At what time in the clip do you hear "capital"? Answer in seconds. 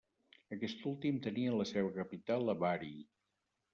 2.01-2.55